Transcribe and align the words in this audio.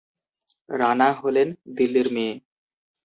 রানা 0.69 1.09
হলেন 1.13 1.47
দিল্লির 1.75 2.07
মেয়ে। 2.13 2.33